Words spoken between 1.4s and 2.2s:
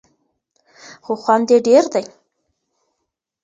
یې ډېر دی.